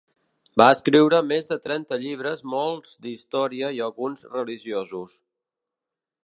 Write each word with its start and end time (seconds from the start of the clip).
Va 0.59 0.65
escriure 0.75 1.19
més 1.31 1.49
de 1.51 1.57
trenta 1.65 1.99
llibres 2.05 2.41
molts 2.53 2.95
d'història 3.07 3.71
i 3.79 3.83
alguns 3.89 4.27
religiosos. 4.33 5.15